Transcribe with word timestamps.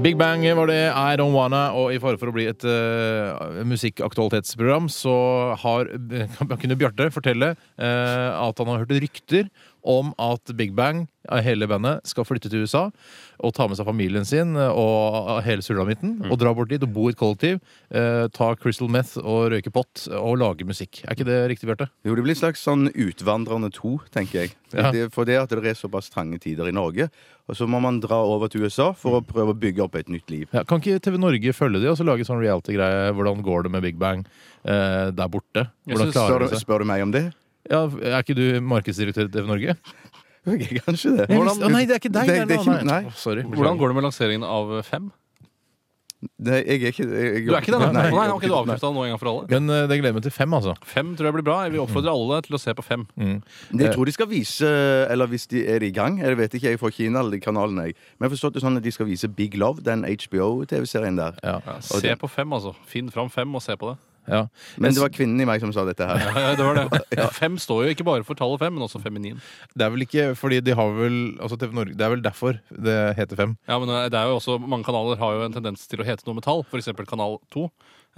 Big 0.00 0.16
Bang 0.16 0.40
var 0.56 0.70
det 0.70 0.78
I 0.88 1.16
Don't 1.20 1.34
Wanna, 1.36 1.74
og 1.76 1.90
i 1.92 1.98
fare 2.00 2.16
for 2.16 2.30
å 2.30 2.32
bli 2.32 2.46
et 2.48 2.62
uh, 2.64 3.60
musikkaktualitetsprogram, 3.68 4.86
så 4.88 5.12
har, 5.60 5.90
kunne 6.62 6.78
Bjarte 6.80 7.10
fortelle 7.12 7.50
uh, 7.52 8.30
at 8.32 8.62
han 8.62 8.70
har 8.70 8.80
hørt 8.80 8.94
rykter 9.04 9.50
om 9.82 10.12
at 10.20 10.52
Big 10.56 10.74
Bang, 10.76 11.06
hele 11.44 11.66
bandet, 11.68 12.00
skal 12.08 12.24
flytte 12.24 12.48
til 12.50 12.64
USA 12.64 12.86
og 13.44 13.52
ta 13.54 13.66
med 13.68 13.76
seg 13.78 13.86
familien 13.86 14.24
sin 14.26 14.54
eh, 14.56 14.70
og 14.72 15.42
hele 15.46 15.62
sulamitten 15.62 16.18
og 16.30 16.38
dra 16.40 16.52
bort 16.56 16.68
dit 16.72 16.82
og 16.82 16.90
bo 16.92 17.06
i 17.08 17.12
et 17.14 17.18
kollektiv, 17.20 17.60
eh, 17.92 18.26
ta 18.34 18.50
crystal 18.60 18.88
meth 18.92 19.16
og 19.20 19.50
røyke 19.52 19.72
pott 19.72 20.06
og 20.16 20.38
lage 20.40 20.66
musikk. 20.68 21.02
Er 21.06 21.14
ikke 21.16 21.28
det 21.28 21.38
riktig, 21.52 21.68
Bjarte? 21.70 21.90
Jo, 22.04 22.14
det 22.16 22.24
blir 22.26 22.34
et 22.36 22.40
slags 22.42 22.64
sånn 22.66 22.88
Utvandrerne 22.92 23.70
2, 23.72 23.94
tenker 24.12 24.42
jeg. 24.44 24.54
Ja. 24.74 24.90
Det, 24.94 25.08
for 25.14 25.26
det 25.28 25.38
at 25.40 25.50
det 25.54 25.72
er 25.72 25.78
såpass 25.78 26.10
trange 26.12 26.38
tider 26.42 26.68
i 26.70 26.74
Norge. 26.74 27.08
Og 27.50 27.56
så 27.58 27.66
må 27.66 27.80
man 27.82 27.98
dra 28.00 28.20
over 28.22 28.46
til 28.52 28.62
USA 28.62 28.92
for 28.94 29.18
å 29.18 29.24
prøve 29.26 29.50
å 29.54 29.58
bygge 29.58 29.82
opp 29.82 29.96
et 29.98 30.08
nytt 30.12 30.30
liv. 30.30 30.46
Ja, 30.54 30.62
kan 30.62 30.78
ikke 30.82 31.00
TV 31.02 31.18
Norge 31.18 31.52
følge 31.56 31.80
de 31.82 31.90
og 31.90 31.98
så 31.98 32.06
lage 32.06 32.26
sånn 32.28 32.38
reality-greie? 32.42 33.10
Hvordan 33.16 33.42
går 33.42 33.66
det 33.66 33.72
med 33.74 33.82
Big 33.88 33.98
Bang 33.98 34.22
eh, 34.64 35.10
der 35.10 35.28
borte? 35.32 35.66
Synes- 35.88 36.14
Spør 36.14 36.44
de 36.46 36.50
du, 36.52 36.58
spør 36.62 36.84
du 36.84 36.90
meg 36.92 37.02
om 37.02 37.14
det? 37.14 37.24
Ja, 37.70 37.84
er 37.86 38.18
ikke 38.24 38.34
du 38.36 38.44
markedsdirektør 38.66 39.28
i 39.28 39.32
TV 39.34 39.46
Norge? 39.46 39.76
Ok, 40.48 40.62
Kanskje 40.86 41.10
det. 41.18 41.26
Hvordan, 41.28 41.52
visste- 41.54 41.66
Å, 41.68 41.70
nei, 41.70 41.84
det 41.86 41.94
er 41.96 42.00
ikke 42.00 42.12
deg! 42.16 42.26
Det- 42.26 42.48
det 42.48 42.56
er 42.56 42.62
ikke- 42.64 42.84
nei. 42.88 43.02
Å, 43.06 43.12
sorry. 43.14 43.42
Hvordan 43.44 43.78
går 43.78 43.88
det 43.92 43.94
med 44.00 44.04
lanseringen 44.08 44.44
av 44.48 44.82
Fem? 44.88 45.10
Nei, 46.20 46.58
jeg 46.68 46.82
er 46.84 46.90
ikke 46.92 47.04
jeg, 47.08 47.28
jeg, 47.32 47.44
Du 47.48 47.54
er 47.54 47.62
ikke 47.64 47.72
det? 47.72 47.78
Nei, 47.80 47.92
Nei, 47.96 48.10
nei, 48.12 48.24
nei 48.28 48.32
ok, 48.34 48.42
du 48.44 48.52
avslutta 48.52 48.88
nå 48.92 49.04
en 49.06 49.12
gang 49.14 49.20
for 49.22 49.28
alle. 49.30 49.46
Men 49.48 49.70
uh, 49.72 49.86
det 49.88 49.96
gleder 50.02 50.16
meg 50.18 50.24
til 50.26 50.34
fem, 50.34 50.52
altså. 50.52 50.74
Fem 50.84 51.14
tror 51.16 51.30
jeg 51.30 51.36
blir 51.38 51.44
bra. 51.46 51.54
Jeg 51.64 51.72
vil 51.72 51.80
oppfordre 51.80 52.12
alle 52.12 52.40
til 52.44 52.56
å 52.56 52.60
se 52.60 52.74
på 52.76 52.84
Fem. 52.84 53.06
Mm. 53.16 53.38
Jeg 53.80 53.94
tror 53.94 54.04
de 54.04 54.12
skal 54.12 54.28
vise 54.28 54.68
Eller 55.08 55.30
hvis 55.32 55.46
de 55.48 55.62
er 55.64 55.80
i 55.86 55.90
gang 55.96 56.18
Jeg 56.20 56.36
vet 56.36 56.52
ikke, 56.58 56.74
jeg 56.74 56.80
får 56.82 56.92
ikke 56.92 57.06
inn 57.08 57.16
alle 57.16 57.32
de 57.32 57.40
kanalene 57.40 57.86
jeg. 57.88 57.96
Men 58.18 58.28
jeg 58.28 58.36
forstått 58.36 58.52
det 58.58 58.62
sånn 58.66 58.76
at 58.76 58.84
de 58.84 58.92
skal 58.92 59.08
vise 59.08 59.28
Big 59.32 59.56
Love 59.56 59.80
Den 59.86 60.04
HBO-tv-serien 60.04 61.16
der 61.16 61.40
Ja. 61.42 61.56
Ja, 61.64 61.78
se 61.80 62.12
på 62.20 62.28
Fem, 62.28 62.52
altså. 62.52 62.74
Finn 62.84 63.08
fram 63.08 63.30
Fem 63.32 63.54
og 63.56 63.64
se 63.64 63.76
på 63.80 63.94
det. 63.94 63.98
Ja. 64.28 64.42
Men 64.76 64.94
det 64.94 65.00
var 65.02 65.12
kvinnen 65.14 65.40
i 65.40 65.46
meg 65.48 65.62
som 65.62 65.72
sa 65.72 65.84
dette 65.88 66.06
her 66.06 66.20
Ja, 66.44 66.54
det 66.58 66.66
var 66.66 66.76
det. 66.76 67.26
Fem 67.40 67.56
står 67.60 67.86
jo 67.86 67.94
ikke 67.94 68.06
bare 68.06 68.24
for 68.26 68.38
tallet 68.38 68.60
fem, 68.62 68.74
men 68.76 68.84
også 68.84 69.00
feminin. 69.02 69.38
Det 69.74 69.86
er 69.86 69.94
vel 69.94 70.04
ikke 70.04 70.26
fordi 70.38 70.60
de 70.64 70.74
har 70.76 70.92
vel 70.96 71.16
altså 71.40 71.58
TV 71.60 71.72
Norge, 71.76 71.94
Det 71.96 72.06
er 72.06 72.12
vel 72.16 72.22
derfor 72.24 72.58
det 72.70 72.98
heter 73.16 73.40
Fem. 73.40 73.56
Ja, 73.70 73.78
men 73.82 73.88
eh, 73.94 74.08
det 74.12 74.18
er 74.20 74.28
jo 74.30 74.36
også, 74.40 74.58
Mange 74.60 74.84
kanaler 74.86 75.18
har 75.20 75.38
jo 75.38 75.46
en 75.46 75.56
tendens 75.56 75.86
til 75.90 76.02
å 76.02 76.06
hete 76.06 76.26
noe 76.28 76.36
med 76.38 76.44
tall, 76.46 76.62
f.eks. 76.68 76.92
Kanal 77.08 77.38
2. 77.54 77.64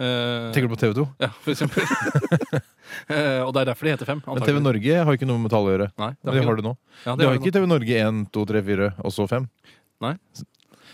Eh, 0.00 0.50
Tenker 0.56 0.68
du 0.70 0.74
på 0.74 0.80
TV 0.80 0.94
2? 0.96 1.06
ja, 1.22 1.32
for 1.42 1.54
eksempel. 1.54 1.86
Eh, 3.08 3.40
og 3.40 3.54
det 3.54 3.62
er 3.62 3.68
derfor 3.70 3.86
de 3.88 3.92
heter 3.94 4.04
Fem. 4.08 4.18
Men. 4.26 4.42
TV 4.44 4.58
Norge 4.60 4.96
har 5.06 5.16
ikke 5.16 5.24
noe 5.24 5.40
med 5.40 5.52
tall 5.54 5.64
å 5.64 5.70
gjøre. 5.72 5.86
Nei, 5.96 6.10
Det 6.20 6.28
har 6.34 6.42
ikke 6.42 6.56
det 6.58 6.64
nå. 6.66 6.72
Ja, 7.06 7.14
De 7.16 7.24
har 7.24 7.30
har 7.32 7.38
ikke 7.38 7.52
TV 7.54 7.64
Norge 7.70 8.00
1, 8.04 8.18
2, 8.34 8.42
3, 8.50 8.60
4 8.66 8.88
og 9.00 9.14
så 9.14 9.24
5. 9.30 9.46
Nei. 10.04 10.10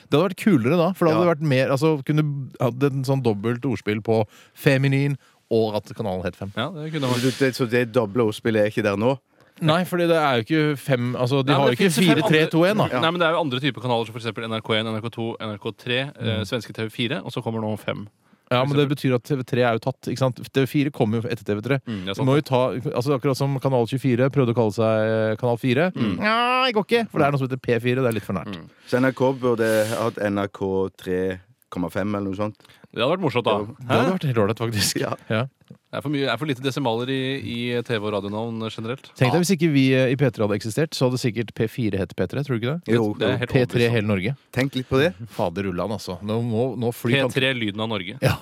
Det 0.08 0.18
hadde 0.18 0.28
vært 0.30 0.42
kulere 0.42 0.77
da, 0.78 0.92
for 0.92 1.06
det 1.08 1.14
hadde 1.14 1.27
Ja. 1.27 1.34
vært 1.34 1.41
mer 1.54 1.68
altså 1.74 2.04
Kunne 2.04 2.24
hatt 2.60 2.82
en 2.82 3.04
sånn 3.04 3.22
dobbelt 3.22 3.64
ordspill 3.64 4.00
på 4.00 4.24
feminin 4.54 5.16
og 5.50 5.74
at 5.77 5.84
kanalen 5.96 6.22
het 6.24 6.36
Fem. 6.36 6.52
Ja, 6.56 6.68
det 6.70 6.92
kunne 6.92 7.08
Så 7.08 7.24
vært 7.24 7.38
det, 7.38 7.54
så 7.56 7.68
det 7.70 7.92
doble 7.92 8.24
ordspillet 8.28 8.62
er 8.66 8.70
ikke 8.70 8.82
der 8.84 8.96
nå? 8.96 9.19
Nei, 9.60 9.82
fordi 9.84 10.06
det 10.06 10.14
er 10.16 10.36
jo 10.36 10.44
ikke 10.44 10.78
fem 10.78 11.16
Altså, 11.16 11.42
de 11.42 11.50
Nei, 11.50 11.58
har 11.58 11.66
jo 11.66 11.72
ikke 11.72 11.91
finnes 11.91 11.96
jo 11.98 12.14
4, 12.14 12.22
fem 12.22 12.30
3, 12.30 12.46
2, 12.52 12.64
1, 12.69 12.76
da. 12.78 12.88
Ja. 12.92 13.00
Nei, 13.00 13.10
men 13.10 13.19
Det 13.19 13.26
er 13.26 13.32
jo 13.32 13.41
andre 13.41 13.60
typer 13.60 13.80
kanaler, 13.82 14.06
som 14.06 14.14
f.eks. 14.14 14.26
NRK1, 14.38 14.86
NRK2, 14.86 15.36
NRK3, 15.41 16.12
Mm. 16.14 16.28
eh, 16.28 16.44
svenske 16.46 16.72
TV4, 16.76 17.24
og 17.24 17.32
så 17.32 17.42
kommer 17.42 17.60
nå 17.60 17.76
Fem. 17.78 18.06
Ja, 18.50 18.62
men 18.64 18.78
det 18.78 18.86
betyr 18.88 19.14
at 19.18 19.24
TV3 19.28 19.60
er 19.60 19.77
jo 19.77 19.82
tatt. 19.84 20.08
ikke 20.08 20.22
sant? 20.22 20.38
TV4 20.41 20.92
kommer 20.94 21.20
jo 21.20 21.28
etter 21.28 21.44
TV3. 21.44 21.78
Mm, 21.84 21.98
det 22.06 22.12
er 22.14 22.16
sant. 22.18 22.27
må 22.28 22.36
jo 22.38 22.44
ta, 22.48 22.60
altså 22.94 23.16
Akkurat 23.18 23.36
som 23.36 23.58
Kanal 23.60 23.84
24 23.91 24.30
prøvde 24.32 24.54
å 24.54 24.56
kalle 24.56 24.74
seg 24.77 25.10
eh, 25.12 25.34
Kanal 25.41 25.60
4. 25.60 25.91
Ja, 26.24 26.36
det 26.64 26.72
går 26.78 26.86
ikke, 26.88 27.02
for 27.12 27.20
det 27.20 27.26
er 27.28 27.34
noe 27.36 27.42
som 27.42 27.48
heter 27.50 27.60
P4. 27.66 27.98
Det 28.00 28.08
er 28.08 28.16
litt 28.16 28.26
for 28.28 28.38
nært. 28.38 28.56
Mm. 28.56 28.70
Så 28.88 29.02
NRK 29.04 29.22
burde 29.42 29.69
hatt 29.92 30.22
NRK 30.32 30.62
3,5 31.04 32.00
eller 32.00 32.24
noe 32.24 32.38
sånt 32.38 32.56
Det 32.64 33.02
hadde 33.02 33.12
vært 33.16 33.24
morsomt, 33.26 33.44
da. 33.48 33.58
Det 33.69 33.92
hadde 33.92 34.14
vært 34.16 34.28
helt 34.30 34.42
ålreit, 34.47 34.62
faktisk. 34.64 35.03
Ja. 35.04 35.12
Ja. 35.28 35.44
Det 35.88 35.97
er 35.97 36.03
for, 36.04 36.12
mye, 36.12 36.26
det 36.26 36.32
er 36.34 36.37
for 36.37 36.50
lite 36.50 36.60
desimaler 36.60 37.09
i, 37.09 37.21
i 37.49 37.59
TV- 37.81 38.04
og 38.04 38.12
radionavn 38.12 38.59
generelt. 38.69 39.06
Tenk 39.16 39.32
deg 39.32 39.41
Hvis 39.41 39.53
ikke 39.54 39.71
vi 39.72 39.84
eh, 39.97 40.10
i 40.12 40.19
P3 40.21 40.43
hadde 40.44 40.59
eksistert, 40.59 40.93
så 40.93 41.06
hadde 41.09 41.21
sikkert 41.22 41.54
P4 41.56 41.97
hett 42.03 42.12
P3. 42.19 42.43
Tror 42.44 42.59
du 42.59 42.60
ikke 42.60 42.75
det? 42.75 42.93
Jo, 42.93 43.06
Det 43.16 43.31
er 43.31 43.38
helt 43.41 43.54
P3 43.54 43.62
overbevist 43.62 43.94
hele 43.97 44.10
Norge. 44.10 44.34
Tenk 44.53 44.76
litt 44.76 44.91
på 44.91 45.00
det 45.00 45.15
Fader 45.32 45.71
ullan, 45.71 45.94
altså. 45.97 46.19
Nå, 46.21 46.37
nå, 46.44 46.66
nå 46.76 46.93
flyr 46.93 47.25
P3 47.32 47.54
Lyden 47.56 47.81
av 47.87 47.88
Norge. 47.94 48.19
ja, 48.21 48.37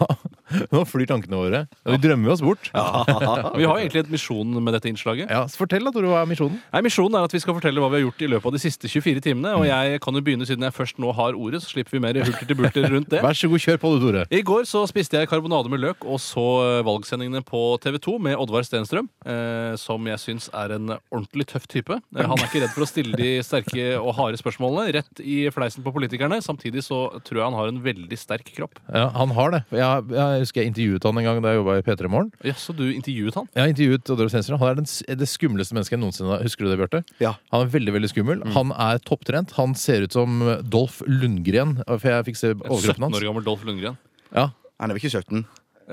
nå 0.72 0.82
flyr 0.88 1.08
tankene 1.10 1.38
våre. 1.40 1.62
Og 1.86 1.96
vi 1.96 2.00
drømmer 2.06 2.34
oss 2.34 2.42
bort. 2.44 2.70
Ja. 2.74 3.04
Vi 3.60 3.64
har 3.66 3.80
egentlig 3.80 4.04
et 4.04 4.10
misjon 4.12 4.50
med 4.62 4.74
dette 4.76 4.88
innslaget. 4.90 5.30
Ja, 5.32 5.44
så 5.50 5.58
Fortell, 5.60 5.84
da, 5.86 5.92
Tore, 5.94 6.10
hva 6.10 6.20
er 6.22 6.28
misjonen? 6.30 6.58
Nei, 6.72 6.82
Misjonen 6.86 7.16
er 7.18 7.26
at 7.26 7.32
vi 7.34 7.40
skal 7.42 7.56
fortelle 7.56 7.80
hva 7.82 7.88
vi 7.90 7.98
har 7.98 8.04
gjort 8.04 8.22
i 8.22 8.28
løpet 8.30 8.48
av 8.50 8.54
de 8.54 8.60
siste 8.62 8.90
24 8.90 9.22
timene. 9.24 9.54
Og 9.58 9.64
jeg 9.66 10.00
kan 10.04 10.14
jo 10.18 10.22
begynne 10.26 10.46
siden 10.48 10.66
jeg 10.66 10.74
først 10.76 11.00
nå 11.02 11.10
har 11.16 11.36
ordet, 11.38 11.62
så 11.64 11.72
slipper 11.72 11.96
vi 11.96 12.02
mer 12.04 12.18
hulter 12.20 12.46
til 12.48 12.58
bulter 12.58 12.86
rundt 12.92 13.10
det. 13.12 13.22
Vær 13.26 13.38
så 13.38 13.50
god, 13.50 13.62
kjør 13.64 13.80
på 13.82 13.92
du, 13.94 13.98
Tore. 14.04 14.24
I 14.30 14.42
går 14.46 14.68
så 14.68 14.84
spiste 14.90 15.18
jeg 15.18 15.30
karbonade 15.30 15.72
med 15.72 15.82
løk 15.82 16.06
og 16.06 16.20
så 16.22 16.44
eh, 16.66 16.82
valgsendingene 16.86 17.42
på 17.46 17.62
TV 17.82 17.98
2 18.06 18.16
med 18.28 18.38
Oddvar 18.42 18.66
Stenstrøm, 18.68 19.08
eh, 19.26 19.72
som 19.80 20.06
jeg 20.10 20.22
syns 20.22 20.48
er 20.54 20.76
en 20.76 20.94
ordentlig 20.96 21.48
tøff 21.50 21.66
type. 21.72 21.98
Eh, 22.14 22.22
han 22.22 22.36
er 22.36 22.46
ikke 22.46 22.62
redd 22.64 22.74
for 22.76 22.86
å 22.86 22.90
stille 22.90 23.18
de 23.18 23.32
sterke 23.46 23.88
og 23.98 24.12
harde 24.20 24.40
spørsmålene 24.40 24.94
rett 25.00 25.24
i 25.24 25.38
fleisen 25.54 25.84
på 25.86 25.94
politikerne. 25.96 26.38
Samtidig 26.44 26.84
så 26.86 27.06
tror 27.26 27.40
jeg 27.42 27.46
han 27.48 27.58
har 27.58 27.72
en 27.72 27.82
veldig 27.84 28.20
sterk 28.20 28.52
kropp. 28.56 28.78
Ja, 28.92 29.08
Han 29.16 29.32
har 29.36 29.52
det. 29.54 29.62
Jeg, 29.74 30.04
jeg 30.12 30.35
husker 30.42 30.62
jeg 30.62 30.72
intervjuet 30.72 31.06
han 31.08 31.20
en 31.20 31.26
gang 31.28 31.40
da 31.44 31.52
jeg 31.52 31.60
jobba 31.60 31.76
i 31.80 31.84
P3 31.86 32.10
Morgen. 32.12 32.30
Jaså, 32.46 32.74
du 32.76 32.84
intervjuet 32.88 33.38
han? 33.38 33.48
Ja, 33.56 33.66
intervjuet 33.70 34.12
Oddvar 34.14 34.32
Sensor 34.32 34.58
Han 34.60 34.70
er 34.70 34.80
den, 34.80 34.88
det 35.22 35.28
skumleste 35.30 35.76
mennesket 35.76 35.96
jeg 35.96 36.02
noensinne 36.02 36.32
har 36.34 36.44
Husker 36.46 36.66
du 36.66 36.72
det, 36.72 36.78
Bjarte? 36.80 37.02
Ja. 37.22 37.34
Han 37.54 37.66
er 37.66 37.72
veldig 37.74 37.94
veldig 37.96 38.10
skummel. 38.12 38.42
Han 38.56 38.72
er 38.72 39.00
topptrent. 39.06 39.54
Han 39.60 39.76
ser 39.78 40.06
ut 40.06 40.16
som 40.16 40.42
Dolf 40.66 41.02
Lundgren, 41.06 41.78
for 41.86 42.10
jeg 42.10 42.28
fikk 42.30 42.40
se 42.40 42.52
17 42.56 43.08
år 43.08 43.28
gammel 43.28 43.46
Dolf 43.46 43.64
Lundgren. 43.66 43.98
Ja. 44.34 44.50
Han 44.80 44.90
er 44.90 44.98
vel 44.98 45.04
ikke 45.04 45.14
17? 45.16 45.46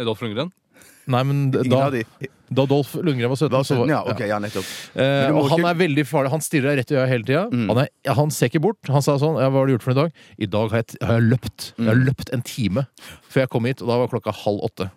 Dolf 0.07 0.23
Lundgren? 0.25 0.51
Nei, 1.07 1.23
men 1.27 1.39
da, 1.51 1.89
da 1.91 2.65
Dolph 2.69 2.93
Lundgren 2.95 3.27
var 3.31 3.35
17, 3.35 3.51
var 3.51 3.65
17, 3.67 3.89
ja, 3.91 3.99
okay, 4.07 4.27
ja, 4.29 4.37
nettopp 4.39 4.67
Eh, 4.95 5.31
og 5.35 5.49
han 5.51 5.65
er 5.67 5.75
veldig 5.75 6.05
farlig. 6.07 6.31
Han 6.31 6.43
stirrer 6.45 6.69
deg 6.71 6.79
rett 6.83 6.91
i 6.93 6.95
øyet 6.95 7.09
hele 7.11 7.27
tida. 7.27 7.43
Mm. 7.51 7.67
Han, 7.73 7.87
han 8.21 8.31
ser 8.31 8.51
ikke 8.51 8.61
bort. 8.63 8.91
Han 8.93 9.01
sa 9.03 9.17
sånn 9.19 9.35
ja, 9.41 9.49
'Hva 9.49 9.63
har 9.63 9.67
du 9.67 9.73
gjort 9.75 9.83
for 9.83 9.91
i 9.91 9.99
dag?' 9.99 10.11
'I 10.39 10.45
dag 10.53 10.69
har 10.71 10.83
jeg, 10.83 10.97
har 11.01 11.19
jeg 11.19 11.29
løpt. 11.33 11.73
Jeg 11.77 11.87
har 11.89 11.95
Mm. 11.99 12.05
løpt 12.07 12.29
en 12.33 12.41
time 12.41 12.87
før 13.27 13.41
jeg 13.43 13.49
kom 13.49 13.65
hit, 13.65 13.81
og 13.81 13.87
da 13.89 13.97
var 13.97 14.07
klokka 14.07 14.31
halv 14.31 14.61
åtte'. 14.69 14.91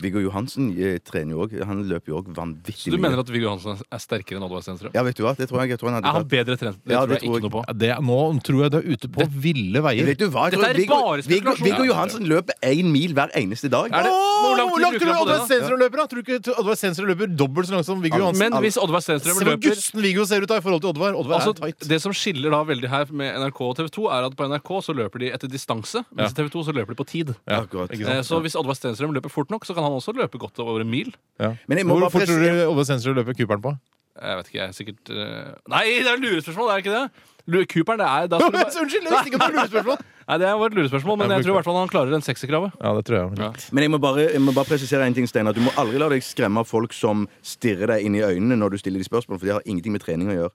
Viggo 0.00 0.20
Johansen 0.22 0.68
eh, 0.78 0.98
trener 1.02 1.34
jo 1.34 1.40
også 1.46 1.64
Han 1.66 1.80
løper 1.90 2.12
jo 2.12 2.18
også 2.20 2.34
vanvittig 2.36 2.76
Så 2.86 2.92
du 2.94 2.98
mener 3.02 3.18
at 3.18 3.30
Viggo 3.32 3.48
Johansen 3.48 3.80
er 3.90 3.98
sterkere 4.02 4.38
enn 4.38 4.44
Oddvar 4.46 4.62
Stenstrøm? 4.62 4.92
Ja, 4.94 5.02
vet 5.02 5.16
du 5.18 5.24
hva? 5.26 5.32
Det 5.38 5.48
tror 5.50 5.62
jeg, 5.64 5.72
jeg 5.74 5.80
tror 5.80 5.90
han 5.90 5.96
hadde 5.98 6.08
Er 6.08 6.16
han 6.18 6.22
tatt 6.26 6.30
bedre 6.34 6.56
trent? 6.60 6.78
Det 6.84 6.92
Ja, 6.94 7.00
tror 7.02 7.08
det 7.08 7.18
jeg 7.18 7.22
tror 7.24 7.34
ikke 7.34 7.40
jeg. 7.40 7.48
noe 7.48 7.54
på. 7.56 7.62
Ja, 7.66 7.74
det, 7.82 7.90
nå 8.06 8.18
tror 8.46 8.60
jeg 8.62 8.70
du 8.70 8.78
er 8.78 8.86
ute 8.94 9.10
på 9.16 9.26
ville 9.48 9.82
veier. 9.88 10.06
Vet 10.08 10.20
du 10.22 10.26
hva? 10.30 10.44
Jeg 10.48 10.54
Dette 10.54 10.62
tror 10.62 10.70
er 10.70 10.78
Viggo, 10.78 10.98
bare 11.02 11.16
Viggo, 11.18 11.26
spekulasjon. 11.28 11.66
Viggo 11.68 11.84
Johansen 11.90 12.28
løper 12.30 12.54
én 12.70 12.92
mil 12.94 13.14
hver 13.18 13.34
eneste 13.38 13.68
dag. 13.74 13.90
Er 13.90 14.06
det, 14.06 14.12
hvor 14.14 14.54
lang 14.58 14.70
Hvor 14.70 14.82
langt 14.84 14.98
bruker 14.98 15.02
tror 15.02 15.08
du 15.08 15.12
han 15.12 15.18
på 15.18 15.26
det? 15.26 15.34
Oddvar 15.34 15.38
da? 15.38 15.48
Stenstrøm 15.50 15.78
løper? 15.82 15.96
da? 15.98 16.06
Tror 16.12 16.22
du 16.22 16.24
ikke 16.32 16.54
Oddvar 16.62 16.78
Stenstrøm 16.78 17.08
løper 17.12 17.32
dobbelt 17.42 17.66
så 17.68 17.74
langt 17.76 17.88
som 17.90 18.02
Viggo 18.06 18.20
Johansen? 18.22 18.44
Men 18.54 18.62
hvis 18.62 18.78
Oddvar 18.78 19.02
Stenstrøm 19.04 19.34
Se 19.34 19.42
hvor 19.44 19.50
løper 19.50 19.66
gusten 19.74 20.02
Viggo 20.06 20.24
ser 20.30 20.46
ut 20.46 20.48
da 20.54 20.60
i 20.62 20.64
forhold 20.64 20.82
til 20.86 20.90
Oddvar. 20.94 21.18
Oddvar 21.18 21.36
Altså, 21.42 21.54
er 21.58 21.72
tight. 21.74 21.88
det 21.90 22.00
som 22.02 22.12
skiller 22.14 22.54
da 22.54 22.62
veldig 22.70 22.88
her 22.94 23.10
med 23.12 23.34
NRK 23.42 23.60
og 23.68 23.74
TV 23.78 23.88
2, 23.98 24.06
er 24.14 24.28
at 24.30 24.36
på 24.38 24.48
NRK 24.52 24.70
så 24.88 24.94
løper 24.96 25.18
de 25.24 25.32
etter 25.34 25.48
distanse, 25.50 26.04
mens 26.14 26.32
i 26.32 26.38
TV 26.38 26.48
2 26.54 26.64
så 26.70 26.74
løper 26.76 26.94
de 26.94 26.98
på 27.02 27.06
tid. 27.08 27.34
Ja, 27.48 27.60
Akkurat. 27.64 27.90
ikke 27.94 28.08
Eh. 28.18 28.22
Så 28.26 28.38
hvis 28.44 28.54
Oddvar 28.58 28.74
Stenstrøm 28.78 29.12
løper 29.16 29.30
fort 29.32 29.50
nok, 29.50 29.64
så 29.66 29.74
kan 29.74 29.87
han 29.88 29.98
også 29.98 30.14
løpe 30.16 30.40
godt 30.40 30.60
over 30.64 30.84
en 30.84 30.90
mil. 30.92 31.10
Ja. 31.40 31.54
Men 31.70 31.80
jeg 31.80 31.88
må 31.88 31.98
Hvor 31.98 32.12
fort 32.14 32.28
tror 32.28 32.44
du 32.44 32.62
Ove 32.68 32.84
Sensrud 32.88 33.18
løper 33.18 33.36
Cooperen 33.38 33.64
på? 33.64 33.74
Jeg 34.18 34.38
vet 34.38 34.48
ikke, 34.50 34.58
jeg 34.58 34.66
er 34.66 34.74
sikkert 34.74 35.10
uh... 35.14 35.50
Nei, 35.70 35.84
det 36.02 36.10
er 36.10 36.22
lurespørsmål, 36.22 36.70
er 36.74 36.80
ikke 36.82 36.94
det? 36.94 37.66
Cooperen, 37.70 38.00
det 38.02 38.08
er 38.08 38.30
da 38.30 38.40
skal 38.40 38.54
bare... 38.56 38.72
Unnskyld, 38.82 39.04
jeg 39.06 39.14
visste 39.14 39.30
ikke 39.30 39.38
om 39.38 39.44
det 39.44 39.48
var 39.48 39.58
lurespørsmål! 39.58 40.00
Nei, 40.28 40.36
det 40.42 40.48
var 40.60 40.68
et 40.68 40.74
lurespørsmål, 40.76 41.18
men 41.22 41.32
jeg 41.32 41.44
tror 41.44 41.54
i 41.54 41.56
hvert 41.56 41.68
fall 41.68 41.78
han 41.78 41.92
klarer 41.92 42.12
den 42.12 42.24
sekserkravet. 42.26 42.74
Ja, 42.82 42.90
det 42.98 43.04
tror 43.08 43.16
jeg. 43.16 43.38
Ja. 43.40 43.50
Men 43.72 43.86
jeg 43.86 43.92
må, 43.94 44.00
bare, 44.02 44.26
jeg 44.26 44.42
må 44.44 44.52
bare 44.52 44.68
presisere 44.68 45.06
en 45.08 45.16
ting, 45.16 45.28
Steinar. 45.30 45.56
Du 45.56 45.62
må 45.64 45.72
aldri 45.80 46.02
la 46.02 46.10
deg 46.12 46.26
skremme 46.26 46.60
av 46.60 46.68
folk 46.68 46.92
som 46.92 47.24
stirrer 47.40 47.94
deg 47.94 48.04
inn 48.04 48.18
i 48.18 48.24
øynene 48.26 48.58
når 48.60 48.74
du 48.74 48.82
stiller 48.82 49.00
de 49.00 49.08
spørsmål, 49.08 49.38
for 49.38 49.48
det 49.48 49.56
har 49.56 49.64
ingenting 49.64 49.94
med 49.94 50.04
trening 50.04 50.28
å 50.34 50.36
gjøre. 50.36 50.52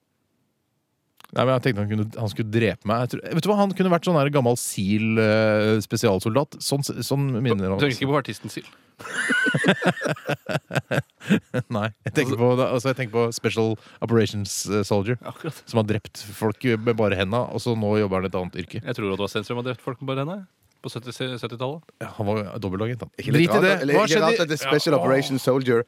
Nei, 1.34 1.48
men 1.48 1.56
jeg 1.56 1.64
tenkte 1.66 1.82
han, 1.82 1.90
kunne, 1.90 2.06
han 2.22 2.30
skulle 2.30 2.52
drepe 2.54 2.90
meg. 2.90 3.04
Jeg 3.04 3.10
tror, 3.14 3.22
vet 3.34 3.46
du 3.46 3.50
hva, 3.50 3.56
Han 3.58 3.72
kunne 3.74 3.92
vært 3.94 4.06
sånn 4.06 4.18
her 4.20 4.30
gammel 4.34 4.58
SEAL-spesialsoldat. 4.62 6.58
Sånn, 6.62 6.84
sånn 6.86 7.24
minner 7.40 7.74
Du 7.74 7.82
tenker 7.82 7.98
ikke 7.98 8.12
på 8.12 8.20
artisten 8.20 8.54
SIL? 8.54 8.68
Nei, 11.74 11.88
jeg 12.06 12.14
tenker, 12.14 12.38
på, 12.38 12.50
altså, 12.54 12.92
jeg 12.92 12.98
tenker 13.00 13.14
på 13.16 13.24
Special 13.34 13.74
Operations 14.06 14.52
eh, 14.70 14.84
Soldier. 14.86 15.18
Akkurat. 15.26 15.64
Som 15.70 15.82
har 15.82 15.88
drept 15.90 16.22
folk 16.38 16.62
med 16.86 16.94
bare 17.00 17.18
henda, 17.18 17.42
og 17.50 17.64
så 17.64 17.74
nå 17.78 17.96
jobber 18.04 18.22
han 18.22 18.30
et 18.30 18.38
annet 18.38 18.60
yrke. 18.66 18.84
Jeg 18.84 19.00
tror 19.00 19.16
Oddvar 19.16 19.32
Stenstrøm 19.34 19.64
har 19.64 19.68
drept 19.72 19.84
folk 19.86 20.04
med 20.04 20.14
bare 20.14 20.26
henda. 20.26 20.38
På 20.84 20.92
70 20.92 21.40
70-tallet. 21.40 21.80
Ja, 22.04 22.10
han 22.18 22.26
var 22.28 22.44
dobbeltagent, 22.62 23.02
han. 23.08 23.12
Drit 23.18 23.48
i 23.48 23.64
det. 23.64 23.76
Hva 23.96 24.04
skjedde? 24.12 24.46
det 24.52 24.58
Special 24.62 24.94
Operations 25.00 25.42
Soldier 25.48 25.80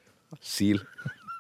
Seal. 0.42 0.80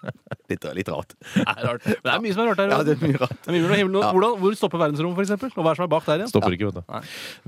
Litt, 0.51 0.65
litt 0.77 0.89
rart. 0.93 1.15
Det 1.33 1.41
er 1.41 1.63
rart. 1.65 1.85
Men 1.87 2.05
det 2.05 2.11
er 2.13 2.21
mye 2.21 2.35
som 2.35 2.43
er 2.43 2.51
rart 2.51 2.61
her. 2.61 2.69
Ja, 2.69 2.81
det 2.85 2.93
er 2.95 3.01
mye 3.01 3.21
rart. 3.23 3.33
det 3.41 3.49
er 3.49 3.55
mye 3.55 3.79
himmel 3.79 3.97
Hvordan, 4.03 4.37
hvor 4.43 4.57
stopper 4.59 4.81
verdensrommet, 4.83 5.17
for 5.17 5.25
eksempel? 5.25 5.53
Og 5.55 5.65
hva 5.65 5.73
er 5.73 5.79
som 5.79 5.87
er 5.87 5.91
bak 5.95 6.05
der 6.05 6.21
igjen? 6.21 6.31
Stopper 6.31 6.57
ikke, 6.57 6.69
vet 6.69 6.77
du. 6.77 6.83
Nei. 6.93 7.01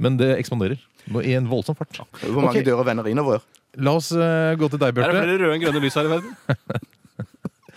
Men 0.07 0.17
det 0.17 0.31
ekspanderer. 0.39 0.81
I 1.21 1.37
en 1.37 1.47
voldsom 1.51 1.77
fart. 1.77 2.01
Hvor 2.23 2.41
mange 2.41 2.55
okay. 2.55 2.65
dører 2.65 2.89
vender 2.89 3.09
innover? 3.11 3.45
La 3.77 3.93
oss 3.99 4.09
uh, 4.15 4.55
gå 4.57 4.69
til 4.73 4.81
deg, 4.81 4.97
Er 4.97 5.13
det 5.13 5.21
flere 5.21 5.37
røde 5.43 5.55
enn 5.57 5.61
grønne 5.61 5.81
lys 5.83 5.97
her 5.99 6.09
i 6.09 6.13
verden? 6.15 6.33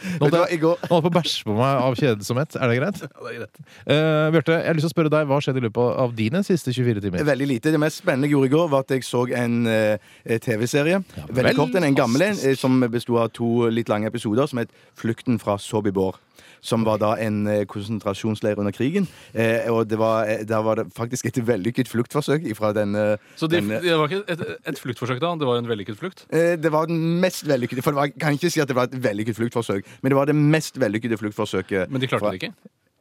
Nå 0.00 0.26
holdt 0.26 0.52
jeg 0.52 0.61
nå 0.62 0.73
holdt 0.91 1.05
på 1.06 1.11
å 1.11 1.14
bæsje 1.14 1.47
på 1.47 1.56
meg 1.56 1.81
av 1.85 1.97
kjedsomhet. 1.99 2.56
Er 2.56 2.73
det 2.73 2.79
greit? 2.79 3.00
Ja, 3.05 3.11
det 3.25 3.32
er 3.32 3.38
greit. 3.41 3.61
Eh, 3.85 4.29
Bjarte, 4.35 4.56
jeg 4.56 4.69
har 4.70 4.79
lyst 4.79 4.87
til 4.87 4.91
å 4.91 4.94
spørre 4.94 5.12
deg, 5.12 5.29
hva 5.31 5.41
skjedde 5.44 5.62
i 5.62 5.67
løpet 5.67 6.00
av 6.05 6.14
dine 6.17 6.43
siste 6.47 6.75
24 6.76 7.05
timer? 7.05 7.26
Veldig 7.31 7.50
lite. 7.50 7.75
Det 7.75 7.82
mest 7.82 8.02
spennende 8.02 8.31
jeg 8.31 8.37
gjorde 8.37 8.50
i 8.50 8.55
går, 8.55 8.73
var 8.73 8.87
at 8.87 8.94
jeg 8.97 9.06
så 9.06 9.26
en 9.43 9.61
uh, 9.69 10.11
TV-serie. 10.47 11.02
Veldig 11.20 11.47
vel, 11.50 11.61
kort. 11.61 11.76
En, 11.76 11.88
en 11.91 12.00
gammel 12.00 12.26
en 12.31 12.43
eh, 12.49 12.56
som 12.58 12.81
besto 12.93 13.20
av 13.20 13.32
to 13.37 13.69
litt 13.73 13.93
lange 13.93 14.08
episoder, 14.11 14.49
som 14.50 14.62
het 14.62 14.73
'Flukten 14.97 15.38
fra 15.43 15.58
Sobibor'. 15.61 16.19
Som 16.60 16.84
var 16.84 16.98
da 16.98 17.14
en 17.16 17.46
eh, 17.46 17.64
konsentrasjonsleir 17.64 18.58
under 18.58 18.72
krigen. 18.72 19.06
Eh, 19.34 19.69
og 19.72 19.88
det 19.88 19.98
var, 19.98 20.25
eh, 20.28 20.44
der 20.44 20.62
var 20.62 20.76
det 20.76 20.87
faktisk 20.96 21.26
et 21.26 21.40
vellykket 21.46 21.88
fluktforsøk 21.88 22.44
fra 22.56 22.72
denne 22.76 23.19
Så 23.37 23.48
det, 23.48 23.62
denne- 23.62 23.81
det 23.82 23.96
var 23.96 24.08
ikke 24.08 24.25
et, 24.28 24.44
et 24.66 24.78
fluktforsøk, 24.78 25.20
da? 25.20 25.34
Det 25.40 25.46
var 25.46 25.58
en 25.58 25.69
vellykket 25.69 25.96
flukt? 25.98 26.26
Eh, 26.32 26.56
Det 26.56 26.70
var 26.72 26.87
den 26.87 27.20
mest 27.20 27.44
vellykkede 27.48 27.82
For 27.82 27.90
det 27.92 27.96
var, 27.96 28.08
kan 28.20 28.32
ikke 28.37 28.50
si 28.50 28.60
at 28.60 28.69
det 28.69 28.76
var 28.76 28.84
et 28.90 28.98
vellykket 29.02 29.37
fluktforsøk, 29.37 29.84
men 30.02 30.10
det 30.10 30.16
var 30.16 30.26
det 30.26 30.34
mest 30.37 30.76
vellykkede 30.81 31.16
fluktforsøket. 31.19 31.90
Men 31.90 32.00
de 32.00 32.06
klarte 32.06 32.20
fra- 32.26 32.31
det 32.32 32.43
ikke? 32.43 32.54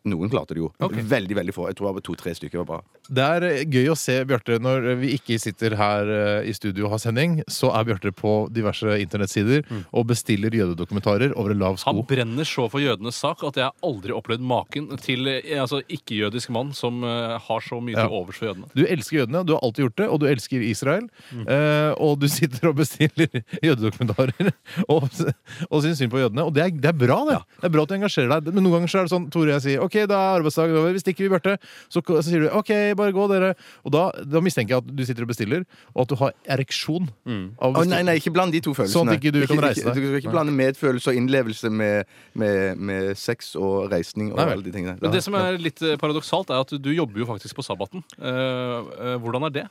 Noen 0.08 0.30
klarte 0.32 0.56
det 0.56 0.62
jo. 0.64 0.70
Okay. 0.80 1.04
Veldig, 1.04 1.36
veldig 1.36 1.54
få. 1.56 1.68
Jeg 1.70 1.78
tror 1.80 2.00
to-tre 2.06 2.32
stykker 2.38 2.62
var 2.62 2.68
bra. 2.70 2.80
Det 3.10 3.26
er 3.26 3.46
eh, 3.50 3.64
gøy 3.68 3.90
å 3.92 3.98
se 4.00 4.16
Bjarte 4.30 4.60
når 4.62 4.88
vi 5.02 5.14
ikke 5.18 5.40
sitter 5.42 5.76
her 5.80 6.12
eh, 6.14 6.50
i 6.50 6.54
studio 6.56 6.86
og 6.88 6.94
har 6.96 7.02
sending. 7.04 7.40
Så 7.52 7.72
er 7.76 7.88
Bjarte 7.90 8.14
på 8.16 8.34
diverse 8.54 8.96
internettsider 9.04 9.66
og 9.92 10.08
bestiller 10.12 10.54
jødedokumentarer 10.56 11.34
over 11.36 11.52
en 11.56 11.60
lav 11.64 11.80
Han 11.86 12.04
brenner 12.08 12.48
så 12.48 12.70
for 12.72 12.84
jødenes 12.84 13.20
sak 13.20 13.44
at 13.48 13.60
jeg 13.60 13.68
har 13.68 13.76
aldri 13.86 14.16
opplevd 14.16 14.46
maken 14.46 14.92
til 15.04 15.28
eh, 15.34 15.56
altså, 15.60 15.82
ikke-jødisk 15.90 16.54
mann 16.56 16.72
som 16.78 17.02
har 17.04 17.64
så 17.66 17.80
mye 17.84 17.98
Ja. 17.98 18.06
til 18.08 18.16
overs 18.16 18.38
for 18.40 18.50
jødene. 18.52 18.70
Du 18.78 18.84
elsker 18.86 19.18
jødene, 19.24 19.44
du 19.46 19.54
har 19.56 19.64
alltid 19.66 19.84
gjort 19.88 19.98
det, 20.00 20.08
og 20.14 20.20
du 20.22 20.26
elsker 20.30 20.64
Israel. 20.64 21.08
Eh, 21.34 21.92
og 21.98 22.20
du 22.22 22.28
sitter 22.32 22.70
og 22.70 22.78
bestiller 22.80 23.28
jødedokumentarer 23.66 24.52
og, 24.88 25.08
og 25.70 25.84
syns 25.84 26.00
synd 26.02 26.12
på 26.14 26.22
jødene. 26.22 26.46
Og 26.48 26.54
det 26.56 26.64
er, 26.66 26.74
det 26.76 26.92
er 26.94 26.98
bra, 27.00 27.20
det. 27.30 27.40
Det 27.60 27.70
er 27.70 27.74
bra 27.74 27.86
at 27.86 27.92
du 27.92 27.96
engasjerer 27.98 28.32
deg. 28.36 28.54
Men 28.56 28.66
noen 28.66 28.78
ganger 28.80 28.92
så 28.94 29.02
er 29.02 29.08
det 29.10 29.14
sånn 29.16 29.28
Tore 29.34 29.50
og 29.50 29.56
jeg 29.58 29.66
sier 29.66 29.86
OK, 29.90 29.98
da 30.10 30.20
er 30.20 30.40
arbeidsdagen 30.40 30.78
over. 30.80 30.94
Vi 30.96 31.04
stikker, 31.04 31.26
vi, 31.26 31.34
Bjarte. 31.34 31.58
Så, 31.90 32.04
så 32.06 32.24
sier 32.30 32.46
du 32.46 32.50
OK, 32.56 32.72
bare 33.00 33.16
gå, 33.16 33.28
dere. 33.34 33.52
Og 33.84 33.94
da, 33.96 34.06
da 34.24 34.44
mistenker 34.46 34.78
jeg 34.78 34.86
at 34.86 34.94
du 34.94 35.04
sitter 35.08 35.26
og 35.26 35.34
bestiller, 35.34 35.66
og 35.96 36.06
at 36.06 36.14
du 36.14 36.18
har 36.22 36.38
ereksjon. 36.58 37.10
Av 37.58 37.78
Oh, 37.80 37.86
nei, 37.88 38.02
nei, 38.04 38.16
ikke 38.20 38.34
bland 38.34 38.52
de 38.52 38.60
to 38.66 38.74
følelsene. 38.76 38.96
Sånn 38.98 39.12
at 39.14 39.20
ikke 39.22 39.32
du 39.36 39.44
kan 39.48 39.62
reise 39.64 39.84
deg. 39.86 39.96
Du 39.96 40.08
skal 40.10 40.18
ikke 40.20 40.34
blande 40.34 40.54
medfølelse 40.58 41.12
og 41.12 41.20
innlevelse 41.20 41.70
med, 41.72 42.10
med, 42.40 42.82
med 42.90 43.12
sex 43.20 43.54
og 43.60 43.92
reisning 43.94 44.34
og 44.34 44.42
Nei 44.42 44.48
alle 44.56 44.66
de 44.66 44.74
tingene. 44.74 44.98
Men 45.02 45.14
det 45.14 45.22
som 45.26 45.38
er 45.40 45.60
litt 45.62 45.82
eh, 45.86 45.98
paradoksalt, 46.02 46.52
er 46.54 46.66
at 46.66 46.74
du 46.76 46.90
jobber 46.92 47.24
jo 47.24 47.30
faktisk 47.30 47.60
på 47.60 47.66
sabbaten. 47.66 48.04
Uh, 48.18 48.90
uh, 48.90 49.16
hvordan 49.22 49.48
er 49.48 49.56
det? 49.62 49.68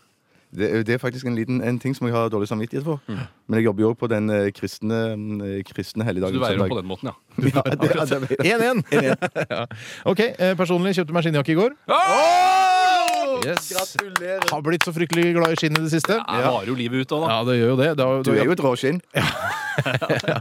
Det, 0.48 0.86
det 0.86 0.94
er 0.96 0.98
faktisk 1.02 1.26
en, 1.28 1.34
liten, 1.36 1.60
en 1.60 1.78
ting 1.78 1.96
som 1.96 2.06
jeg 2.08 2.16
har 2.16 2.30
dårlig 2.32 2.48
samvittighet 2.48 2.84
for. 2.86 3.02
Mm. 3.06 3.18
Men 3.48 3.60
jeg 3.60 3.64
jobber 3.64 3.82
jo 3.82 3.88
også 3.92 4.00
på 4.00 4.10
den 4.14 4.30
kristne, 4.56 4.78
kristne, 4.78 5.58
eh, 5.58 5.62
kristne 5.64 6.04
Så 6.04 6.32
du 6.32 6.38
veier 6.40 6.60
opp 6.60 6.68
på 6.68 6.80
den 6.80 6.88
måten, 6.88 7.08
ja. 7.08 7.14
Ja, 7.54 7.62
det, 7.62 8.38
1-1. 8.44 8.82
ja. 9.54 9.66
OK, 10.04 10.20
eh, 10.20 10.54
personlig 10.56 10.94
kjøpte 10.96 11.14
meg 11.14 11.26
skinnjakke 11.26 11.52
i 11.52 11.58
går. 11.58 11.74
Yes. 13.46 13.68
Gratulerer. 13.70 14.42
Har 14.50 14.62
blitt 14.66 14.84
så 14.84 14.92
fryktelig 14.92 15.30
glad 15.36 15.54
i 15.54 15.58
skinn 15.60 15.76
i 15.78 15.82
det 15.84 15.92
siste. 15.92 16.16
Jeg 16.16 16.44
varer 16.48 16.70
jo 16.70 16.76
livet 16.78 17.04
ut 17.04 17.12
av 17.14 17.22
da. 17.22 17.28
Ja, 17.30 17.44
det 17.46 17.58
gjør 17.58 17.70
jo 17.70 17.76
det. 17.78 17.88
det 17.98 18.06
har, 18.08 18.22
Du 18.26 18.30
er 18.34 18.48
jo 18.48 18.54
et 18.56 18.62
råskinn. 18.64 19.00
Jeg 19.14 19.24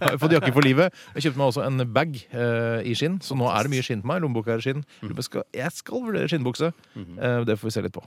har 0.02 0.18
fått 0.18 0.34
jakke 0.34 0.54
for 0.56 0.66
livet. 0.66 0.96
Jeg 1.14 1.28
kjøpte 1.28 1.42
meg 1.42 1.52
også 1.52 1.66
en 1.68 1.84
bag 1.94 2.16
uh, 2.34 2.80
i 2.82 2.96
skinn, 2.98 3.20
så 3.22 3.38
nå 3.38 3.52
er 3.54 3.68
det 3.68 3.76
mye 3.76 3.86
skinn 3.86 4.02
på 4.02 4.10
meg. 4.10 4.24
Lommeboka 4.24 4.56
er 4.56 4.64
skinn. 4.66 4.82
Jeg 5.04 5.28
skal, 5.28 5.46
jeg 5.54 5.76
skal 5.78 6.08
vurdere 6.08 6.32
skinnbukse. 6.32 6.72
Uh, 6.98 7.44
det 7.46 7.60
får 7.60 7.70
vi 7.70 7.76
se 7.78 7.86
litt 7.86 7.94
på. 7.94 8.06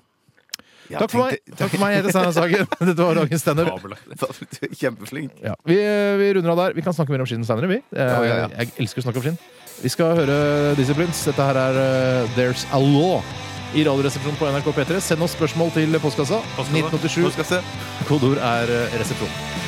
Ja, 0.90 0.98
Takk 0.98 1.12
for 1.14 1.22
meg. 1.22 1.38
Takk 1.54 1.70
for 1.70 1.82
meg, 1.82 1.92
jeg 1.94 2.02
heter 2.02 2.14
Steinar 2.16 2.34
Sagen. 2.34 2.66
Dette 2.90 3.06
var 3.06 3.20
dagens 3.20 3.44
standup. 3.44 3.84
Du 3.86 4.66
er 4.66 4.74
Kjempeflink. 4.74 5.36
Ja. 5.44 5.54
Vi, 5.68 5.76
vi 6.20 6.30
runder 6.36 6.54
av 6.56 6.62
der. 6.64 6.74
Vi 6.78 6.84
kan 6.86 6.96
snakke 6.96 7.14
mer 7.14 7.22
om 7.24 7.30
skinn 7.30 7.46
senere, 7.46 7.70
vi. 7.70 7.78
Jeg, 7.94 8.30
Ja. 8.30 8.48
Jeg 8.58 8.74
elsker 8.82 9.04
å 9.04 9.06
snakke 9.06 9.22
om 9.22 9.28
skinn. 9.28 9.38
Vi 9.80 9.92
skal 9.92 10.18
høre 10.18 10.40
Disciplines. 10.76 11.22
Dette 11.30 11.46
her 11.46 11.56
er 11.56 11.78
uh, 11.78 12.34
There's 12.36 12.66
a 12.74 12.82
Law 12.82 13.22
i 13.70 13.84
Radioresepsjonen 13.86 14.38
på 14.40 14.50
NRK 14.50 14.74
P3. 14.80 15.00
Send 15.04 15.22
oss 15.24 15.36
spørsmål 15.38 15.72
til 15.78 15.94
postkassa. 16.02 16.42
Postkassa. 16.58 16.84
1987. 16.90 17.22
Postkasse. 17.30 17.62
Kodeord 18.10 18.42
er 18.42 18.74
eh, 18.80 18.98
resepsjon. 19.00 19.59